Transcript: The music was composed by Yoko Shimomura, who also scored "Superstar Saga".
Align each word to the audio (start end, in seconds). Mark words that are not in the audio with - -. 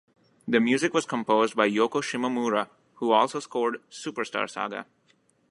The 0.47 0.59
music 0.59 0.95
was 0.95 1.05
composed 1.05 1.55
by 1.55 1.69
Yoko 1.69 2.01
Shimomura, 2.01 2.67
who 2.95 3.11
also 3.11 3.39
scored 3.39 3.83
"Superstar 3.91 4.49
Saga". 4.49 4.87